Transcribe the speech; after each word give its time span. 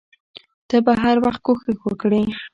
ته 0.67 0.77
به 0.85 0.93
هر 1.03 1.17
وخت 1.25 1.41
کوښښ 1.45 1.65
وکړې. 1.85 2.21